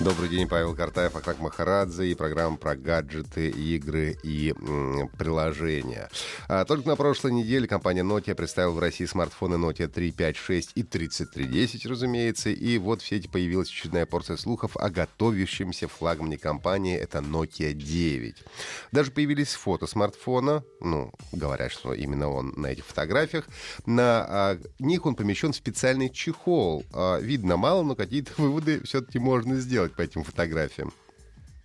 Добрый 0.00 0.30
день, 0.30 0.48
Павел 0.48 0.74
Картаев, 0.74 1.14
Акак 1.14 1.40
Махарадзе 1.40 2.06
и 2.06 2.14
программа 2.14 2.56
про 2.56 2.74
гаджеты, 2.74 3.50
игры 3.50 4.16
и 4.22 4.54
м, 4.56 5.10
приложения. 5.18 6.08
А, 6.48 6.64
только 6.64 6.88
на 6.88 6.96
прошлой 6.96 7.32
неделе 7.32 7.68
компания 7.68 8.00
Nokia 8.00 8.34
представила 8.34 8.72
в 8.72 8.78
России 8.78 9.04
смартфоны 9.04 9.56
Nokia 9.56 9.88
3, 9.88 10.10
5, 10.12 10.36
6 10.38 10.72
и 10.74 10.82
3310, 10.84 11.84
разумеется. 11.84 12.48
И 12.48 12.78
вот 12.78 13.02
в 13.02 13.06
сети 13.06 13.28
появилась 13.28 13.68
очередная 13.68 14.06
порция 14.06 14.38
слухов 14.38 14.74
о 14.78 14.88
готовящемся 14.88 15.86
флагмане 15.86 16.38
компании. 16.38 16.96
Это 16.96 17.18
Nokia 17.18 17.74
9. 17.74 18.36
Даже 18.92 19.10
появились 19.10 19.52
фото 19.52 19.86
смартфона. 19.86 20.64
Ну, 20.80 21.12
говорят, 21.32 21.72
что 21.72 21.92
именно 21.92 22.30
он 22.30 22.54
на 22.56 22.68
этих 22.68 22.86
фотографиях. 22.86 23.44
На 23.84 24.24
а, 24.26 24.58
них 24.78 25.04
он 25.04 25.14
помещен 25.14 25.52
в 25.52 25.56
специальный 25.56 26.08
чехол. 26.08 26.86
А, 26.94 27.18
видно 27.18 27.58
мало, 27.58 27.82
но 27.82 27.94
какие-то 27.94 28.32
выводы 28.38 28.80
все-таки 28.84 29.18
можно 29.18 29.56
сделать 29.56 29.89
по 29.96 30.02
этим 30.02 30.24
фотографиям. 30.24 30.92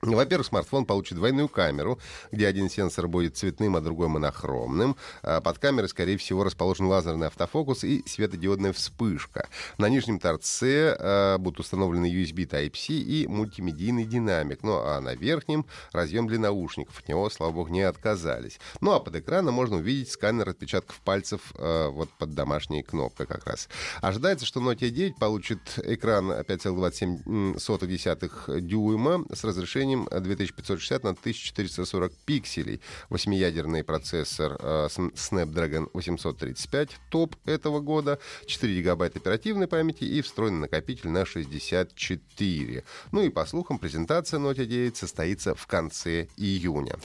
Во-первых, 0.00 0.46
смартфон 0.46 0.86
получит 0.86 1.16
двойную 1.16 1.48
камеру, 1.48 1.98
где 2.30 2.46
один 2.46 2.70
сенсор 2.70 3.08
будет 3.08 3.36
цветным, 3.36 3.74
а 3.76 3.80
другой 3.80 4.06
монохромным. 4.08 4.96
А 5.22 5.40
Под 5.40 5.58
камерой, 5.58 5.88
скорее 5.88 6.16
всего, 6.18 6.44
расположен 6.44 6.86
лазерный 6.86 7.26
автофокус 7.26 7.82
и 7.82 8.04
светодиодная 8.06 8.72
вспышка. 8.72 9.48
На 9.76 9.88
нижнем 9.88 10.20
торце 10.20 10.96
э, 10.96 11.38
будут 11.38 11.58
установлены 11.60 12.06
USB 12.06 12.48
Type-C 12.48 12.92
и 12.92 13.26
мультимедийный 13.26 14.04
динамик. 14.04 14.62
Ну 14.62 14.78
а 14.78 15.00
на 15.00 15.14
верхнем 15.14 15.66
разъем 15.92 16.28
для 16.28 16.38
наушников. 16.38 17.00
От 17.00 17.08
него, 17.08 17.28
слава 17.28 17.50
богу, 17.50 17.70
не 17.70 17.82
отказались. 17.82 18.60
Ну 18.80 18.92
а 18.92 19.00
под 19.00 19.16
экраном 19.16 19.54
можно 19.54 19.76
увидеть 19.76 20.12
сканер 20.12 20.48
отпечатков 20.48 21.00
пальцев 21.00 21.40
э, 21.56 21.88
вот 21.88 22.08
под 22.18 22.34
домашней 22.34 22.84
кнопкой 22.84 23.26
как 23.26 23.44
раз. 23.46 23.68
Ожидается, 24.00 24.46
что 24.46 24.60
Nokia 24.60 24.90
9 24.90 25.16
получит 25.16 25.58
экран 25.82 26.30
5,27 26.30 28.60
дюйма 28.60 29.24
с 29.34 29.42
разрешением 29.44 29.87
2560 29.96 31.04
на 31.04 31.10
1440 31.10 32.12
пикселей. 32.24 32.80
Восьмиядерный 33.08 33.84
процессор 33.84 34.56
э, 34.60 34.88
Snapdragon 34.88 35.90
835 35.92 36.90
топ 37.10 37.36
этого 37.44 37.80
года, 37.80 38.18
4 38.46 38.76
гигабайта 38.76 39.18
оперативной 39.18 39.66
памяти 39.66 40.04
и 40.04 40.20
встроенный 40.20 40.60
накопитель 40.60 41.10
на 41.10 41.24
64. 41.24 42.84
Ну 43.12 43.22
и 43.22 43.28
по 43.28 43.46
слухам, 43.46 43.78
презентация 43.78 44.40
Note 44.40 44.64
9 44.64 44.96
состоится 44.96 45.54
в 45.54 45.66
конце 45.66 46.28
июня. 46.36 46.96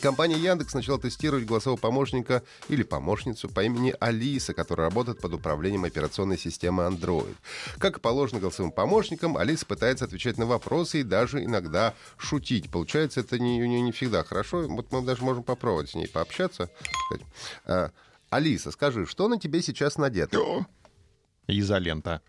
Компания 0.00 0.36
Яндекс 0.36 0.74
начала 0.74 0.98
тестировать 0.98 1.44
голосового 1.44 1.78
помощника 1.78 2.42
или 2.68 2.82
помощницу 2.82 3.48
по 3.48 3.62
имени 3.62 3.94
Алиса, 4.00 4.54
которая 4.54 4.88
работает 4.88 5.20
под 5.20 5.34
управлением 5.34 5.84
операционной 5.84 6.38
системы 6.38 6.84
Android. 6.84 7.36
Как 7.78 7.98
и 7.98 8.00
положено 8.00 8.40
голосовым 8.40 8.72
помощникам, 8.72 9.36
Алиса 9.36 9.66
пытается 9.66 10.06
отвечать 10.06 10.38
на 10.38 10.46
вопросы 10.46 11.00
и 11.00 11.02
даже 11.02 11.44
иногда 11.44 11.94
шутить. 12.16 12.70
Получается, 12.70 13.20
это 13.20 13.38
не, 13.38 13.58
не, 13.58 13.82
не 13.82 13.92
всегда 13.92 14.24
хорошо. 14.24 14.66
Вот 14.66 14.90
мы 14.92 15.02
даже 15.02 15.22
можем 15.22 15.42
попробовать 15.42 15.90
с 15.90 15.94
ней 15.94 16.08
пообщаться. 16.08 16.70
А, 17.66 17.90
Алиса, 18.30 18.70
скажи, 18.70 19.06
что 19.06 19.28
на 19.28 19.38
тебе 19.38 19.60
сейчас 19.62 19.98
надето? 19.98 20.66
Изолента. 21.46 22.22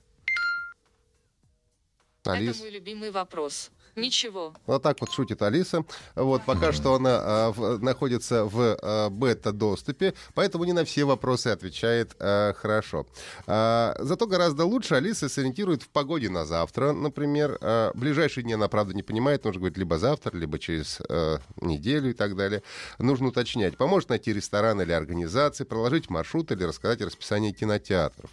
Алис... 2.26 2.58
Это 2.58 2.60
мой 2.60 2.72
любимый 2.72 3.12
вопрос. 3.12 3.72
Ничего. 3.96 4.54
Вот 4.66 4.82
так 4.82 5.00
вот 5.02 5.12
шутит 5.12 5.42
Алиса. 5.44 5.86
Вот 6.16 6.44
пока 6.46 6.72
что 6.72 6.96
она 6.96 7.20
а, 7.22 7.52
в, 7.52 7.78
находится 7.84 8.46
в 8.46 8.78
а, 8.82 9.10
бета-доступе, 9.10 10.16
поэтому 10.34 10.64
не 10.64 10.74
на 10.74 10.84
все 10.84 11.04
вопросы 11.04 11.50
отвечает 11.50 12.16
а, 12.20 12.54
хорошо. 12.54 13.06
А, 13.46 13.96
зато 14.00 14.26
гораздо 14.26 14.66
лучше 14.66 14.96
Алиса 14.96 15.30
сориентирует 15.30 15.84
в 15.84 15.90
погоде 15.90 16.30
на 16.30 16.44
завтра, 16.46 16.92
например. 16.92 17.60
А, 17.62 17.92
ближайшие 17.94 18.44
дни 18.44 18.54
она, 18.54 18.68
правда, 18.68 18.96
не 18.96 19.04
понимает, 19.04 19.44
нужно 19.46 19.60
говорить 19.60 19.78
либо 19.78 20.00
завтра, 20.00 20.36
либо 20.36 20.58
через 20.58 21.00
а, 21.08 21.40
неделю 21.62 22.10
и 22.10 22.14
так 22.14 22.36
далее. 22.36 22.64
Нужно 22.98 23.28
уточнять. 23.28 23.78
Поможет 23.78 24.10
найти 24.10 24.34
ресторан 24.34 24.82
или 24.82 24.92
организации, 24.92 25.66
проложить 25.66 26.10
маршрут 26.10 26.52
или 26.52 26.64
рассказать 26.64 27.02
расписание 27.02 27.54
кинотеатров. 27.54 28.32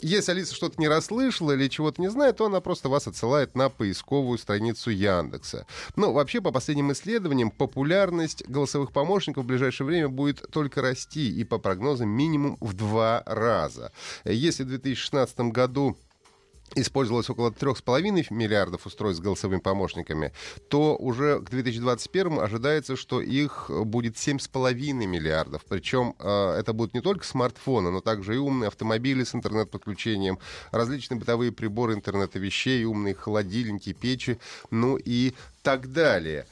Если 0.00 0.30
Алиса 0.30 0.54
что-то 0.54 0.80
не 0.80 0.86
расслышала 0.86 1.52
или 1.52 1.66
чего-то 1.68 2.00
не 2.00 2.08
знает, 2.08 2.36
то 2.36 2.46
она 2.46 2.60
просто 2.60 2.88
вас 2.88 3.08
отсылает 3.08 3.56
на 3.56 3.70
поисковую 3.70 4.38
страницу 4.38 4.67
страницу 4.74 4.90
Яндекса. 4.90 5.66
Ну, 5.96 6.12
вообще, 6.12 6.40
по 6.40 6.50
последним 6.50 6.92
исследованиям, 6.92 7.50
популярность 7.50 8.46
голосовых 8.48 8.92
помощников 8.92 9.44
в 9.44 9.46
ближайшее 9.46 9.86
время 9.86 10.08
будет 10.08 10.50
только 10.50 10.82
расти, 10.82 11.30
и 11.30 11.44
по 11.44 11.58
прогнозам 11.58 12.08
минимум 12.08 12.56
в 12.60 12.74
два 12.74 13.22
раза. 13.26 13.92
Если 14.24 14.64
в 14.64 14.68
2016 14.68 15.40
году 15.52 15.96
использовалось 16.74 17.30
около 17.30 17.50
3,5 17.50 18.26
миллиардов 18.30 18.86
устройств 18.86 19.20
с 19.20 19.24
голосовыми 19.24 19.60
помощниками, 19.60 20.32
то 20.68 20.96
уже 20.96 21.40
к 21.40 21.50
2021 21.50 22.40
ожидается, 22.40 22.96
что 22.96 23.20
их 23.20 23.70
будет 23.70 24.14
7,5 24.14 24.92
миллиардов. 25.06 25.64
Причем 25.68 26.14
э, 26.18 26.56
это 26.58 26.72
будут 26.72 26.94
не 26.94 27.00
только 27.00 27.24
смартфоны, 27.24 27.90
но 27.90 28.00
также 28.00 28.34
и 28.34 28.38
умные 28.38 28.68
автомобили 28.68 29.24
с 29.24 29.34
интернет-подключением, 29.34 30.38
различные 30.70 31.18
бытовые 31.18 31.52
приборы 31.52 31.94
интернета 31.94 32.38
вещей, 32.38 32.84
умные 32.84 33.14
холодильники, 33.14 33.92
печи, 33.92 34.38
ну 34.70 34.96
и 34.96 35.34
так 35.62 35.92
далее. 35.92 36.46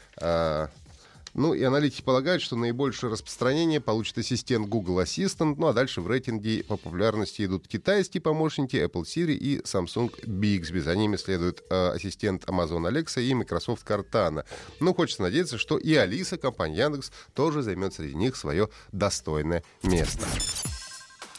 Ну 1.37 1.53
и 1.53 1.63
аналитики 1.63 2.01
полагают, 2.01 2.43
что 2.43 2.57
наибольшее 2.57 3.13
распространение 3.13 3.79
получит 3.79 4.17
ассистент 4.17 4.69
Google 4.69 5.03
Assistant, 5.03 5.57
ну 5.59 5.67
а 5.67 5.75
дальше 5.75 6.01
в 6.01 6.09
рейтинге 6.09 6.65
по 6.65 6.79
популярности 6.79 7.45
идут 7.45 7.69
китайские 7.69 8.23
помощники 8.23 8.77
Apple 8.77 9.03
Siri 9.03 9.35
и 9.35 9.59
Samsung 9.61 10.11
Bixby. 10.25 10.81
За 10.81 10.97
ними 10.97 11.17
следует 11.17 11.63
э, 11.69 11.89
ассистент 11.91 12.45
Amazon 12.45 12.91
Alexa 12.91 13.23
и 13.23 13.35
Microsoft 13.35 13.87
Cortana. 13.87 14.47
Ну, 14.81 14.95
хочется 14.95 15.23
надеяться, 15.23 15.59
что 15.59 15.77
и 15.77 15.95
Алиса, 15.95 16.39
компания 16.39 16.79
Яндекс, 16.79 17.13
тоже 17.35 17.61
займет 17.61 17.93
среди 17.93 18.15
них 18.15 18.35
свое 18.35 18.71
достойное 18.93 19.63
место. 19.83 20.27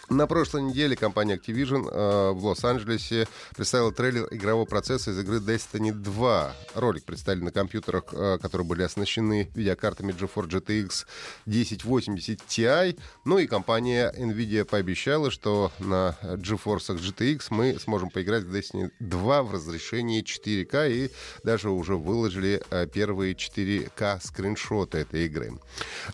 На 0.10 0.26
прошлой 0.26 0.62
неделе 0.62 0.96
компания 0.96 1.36
Activision 1.36 1.90
э, 1.92 2.32
в 2.32 2.46
Лос-Анджелесе 2.46 3.28
представила 3.54 3.92
трейлер 3.92 4.26
игрового 4.32 4.64
процесса 4.64 5.12
из 5.12 5.20
игры 5.20 5.40
Destiny 5.40 5.92
2. 5.92 6.56
Ролик 6.76 7.04
представили 7.04 7.44
на 7.44 7.52
компьютерах, 7.52 8.06
э, 8.14 8.38
которые 8.42 8.66
были 8.66 8.84
оснащены 8.84 9.52
видеокартами 9.54 10.14
GeForce 10.14 10.48
GTX 10.48 11.06
1080 11.46 12.40
Ti. 12.40 12.98
Ну 13.26 13.38
и 13.38 13.48
компания 13.48 14.14
Nvidia 14.18 14.64
пообещала, 14.64 15.30
что 15.30 15.74
на 15.78 16.18
GeForce 16.22 16.98
GTX 16.98 17.48
мы 17.50 17.78
сможем 17.78 18.10
поиграть 18.10 18.44
в 18.44 18.56
Destiny 18.56 18.92
2 19.02 19.44
в 19.44 19.54
разрешении 19.54 20.24
4К 20.24 20.90
и 20.90 21.12
даже 21.44 21.70
уже 21.70 21.98
выложили 21.98 22.64
э, 22.70 22.88
первые 22.88 23.34
4К 23.34 24.22
скриншоты 24.24 25.00
этой 25.00 25.26
игры. 25.26 25.60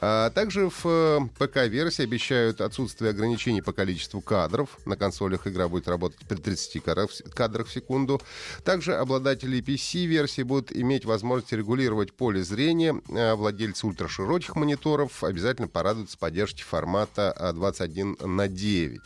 А 0.01 0.31
также 0.31 0.71
в 0.71 0.81
э, 0.85 1.19
ПК-версии 1.37 2.01
обещают 2.01 2.59
отсутствие 2.59 3.11
ограничений 3.11 3.61
по 3.61 3.71
количеству 3.83 4.21
кадров. 4.21 4.79
На 4.85 4.95
консолях 4.95 5.45
игра 5.45 5.67
будет 5.67 5.89
работать 5.89 6.19
при 6.27 6.37
30 6.37 6.83
кадрах 7.33 7.67
в 7.67 7.71
секунду. 7.71 8.21
Также 8.63 8.95
обладатели 8.95 9.61
PC-версии 9.61 10.43
будут 10.43 10.71
иметь 10.71 11.03
возможность 11.03 11.51
регулировать 11.51 12.13
поле 12.13 12.43
зрения. 12.43 13.01
А 13.09 13.35
владельцы 13.35 13.85
ультрашироких 13.85 14.55
мониторов 14.55 15.23
обязательно 15.23 15.67
порадуются 15.67 16.17
поддержке 16.17 16.63
формата 16.63 17.51
21 17.53 18.17
на 18.21 18.47
9. 18.47 19.01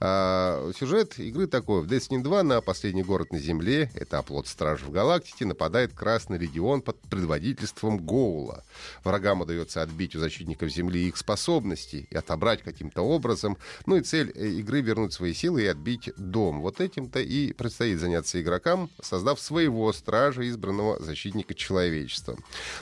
А, 0.00 0.70
сюжет 0.78 1.18
игры 1.18 1.46
такой. 1.46 1.82
В 1.82 1.86
Destiny 1.86 2.22
2 2.22 2.42
на 2.42 2.60
последний 2.60 3.02
город 3.02 3.32
на 3.32 3.38
Земле, 3.38 3.90
это 3.94 4.18
оплот 4.18 4.46
Стражи 4.46 4.84
в 4.84 4.90
Галактике, 4.90 5.44
нападает 5.44 5.92
Красный 5.92 6.38
Легион 6.38 6.82
под 6.82 7.00
предводительством 7.02 7.98
Гоула. 7.98 8.64
Врагам 9.04 9.40
удается 9.40 9.82
отбить 9.82 10.16
у 10.16 10.20
защитников 10.20 10.70
Земли 10.70 11.08
их 11.08 11.16
способности 11.16 12.06
и 12.10 12.16
отобрать 12.16 12.62
каким-то 12.62 13.02
образом. 13.02 13.56
Ну 13.86 13.96
и 13.96 14.02
цель 14.02 14.32
э, 14.34 14.48
игры 14.48 14.80
вернуть 14.80 15.12
свои 15.12 15.34
силы 15.34 15.62
и 15.62 15.66
отбить 15.66 16.10
дом. 16.16 16.60
Вот 16.60 16.80
этим-то 16.80 17.20
и 17.20 17.52
предстоит 17.52 18.00
заняться 18.00 18.40
игрокам, 18.40 18.90
создав 19.02 19.40
своего 19.40 19.92
стража, 19.92 20.48
избранного 20.48 21.02
защитника 21.02 21.54
человечества. 21.54 22.36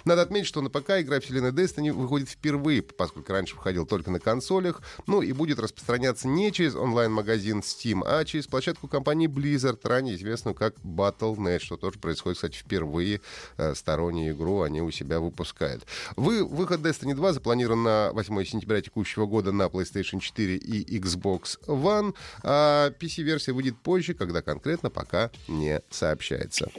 Надо 0.05 0.23
отметить, 0.23 0.47
что 0.47 0.61
на 0.61 0.71
ПК 0.71 0.91
игра 1.01 1.21
вселенной 1.21 1.51
Destiny 1.51 1.93
выходит 1.93 2.29
впервые, 2.29 2.83
поскольку 2.83 3.33
раньше 3.33 3.57
выходил 3.57 3.87
только 3.87 4.11
на 4.11 4.21
консолях, 4.21 4.83
ну 5.07 5.23
и 5.23 5.33
будет 5.33 5.59
распространяться 5.59 6.29
не 6.29 6.53
через 6.53 6.68
через 6.69 6.77
онлайн-магазин 6.77 7.61
Steam, 7.61 8.03
а 8.05 8.25
через 8.25 8.47
площадку 8.47 8.89
компании 8.89 9.27
Blizzard, 9.29 9.79
ранее 9.85 10.17
известную 10.17 10.55
как 10.55 10.75
Battle.net, 10.85 11.61
что 11.61 11.77
тоже 11.77 11.99
происходит, 11.99 12.37
кстати, 12.37 12.57
впервые. 12.57 13.21
Э, 13.57 13.75
стороннюю 13.75 14.35
игру 14.35 14.63
они 14.63 14.83
у 14.83 14.91
себя 14.91 15.21
выпускают. 15.21 15.87
Вы, 16.17 16.45
выход 16.45 16.81
Destiny 16.81 17.15
2 17.15 17.33
запланирован 17.33 17.83
на 17.83 18.11
8 18.13 18.45
сентября 18.45 18.83
текущего 18.83 19.27
года 19.27 19.51
на 19.53 19.65
PlayStation 19.65 20.21
4 20.21 20.57
и 20.57 20.99
Xbox 20.99 21.59
One, 21.67 22.15
а 22.43 22.91
PC-версия 22.91 23.53
выйдет 23.53 23.79
позже, 23.79 24.15
когда 24.15 24.43
конкретно 24.43 24.91
пока 24.91 25.31
не 25.47 25.81
сообщается. 25.91 26.71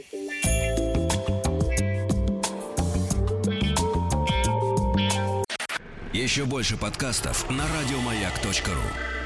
Еще 6.12 6.44
больше 6.44 6.76
подкастов 6.76 7.48
на 7.50 7.64
радиомаяк.ру. 7.66 9.19